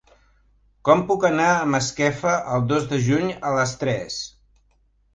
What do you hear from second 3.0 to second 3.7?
juny a